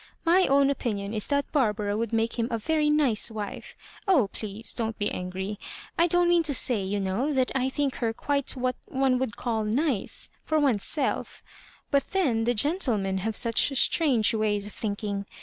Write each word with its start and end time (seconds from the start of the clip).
My 0.25 0.47
own 0.47 0.69
opi 0.73 0.95
nion 0.95 1.13
is 1.15 1.27
that 1.27 1.51
Barbara 1.51 1.95
would 1.95 2.11
make 2.11 2.39
him 2.39 2.47
a 2.49 2.57
very 2.57 2.89
nice 2.89 3.29
wife. 3.29 3.75
Oh, 4.07 4.29
please, 4.31 4.73
don't 4.73 4.97
be 4.97 5.11
angry! 5.11 5.59
T 5.99 6.07
don't, 6.07 6.27
mean 6.27 6.41
to 6.41 6.55
say, 6.55 6.83
you 6.83 6.99
know, 6.99 7.31
that 7.31 7.51
I 7.53 7.69
think 7.69 7.97
her 7.97 8.11
quite 8.11 8.49
what 8.57 8.75
one 8.87 9.19
would 9.19 9.37
call 9.37 9.63
nice— 9.63 10.31
for 10.43 10.57
one's 10.59 10.83
self 10.85 11.43
But 11.91 12.07
then 12.07 12.45
the 12.45 12.55
gentlemen 12.55 13.19
have 13.19 13.35
such 13.35 13.77
strange 13.77 14.33
ways 14.33 14.65
of 14.65 14.73
thinking. 14.73 15.27